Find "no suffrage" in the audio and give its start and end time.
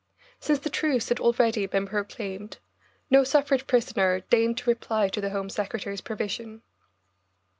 3.11-3.67